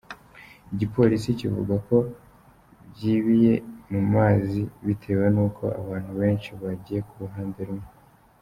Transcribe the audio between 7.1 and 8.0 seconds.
ruhande rumwe.